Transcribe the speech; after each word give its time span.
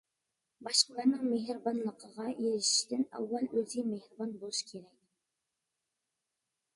باشقىلارنىڭ 0.67 1.25
مېھرىبانلىقىغا 1.33 2.25
ئېرىشىشتىن 2.31 3.03
ئاۋۋال 3.19 3.45
ئۆزى 3.59 3.83
مېھرىبان 3.91 4.33
بولۇش 4.45 4.63
كېرەك! 4.71 4.97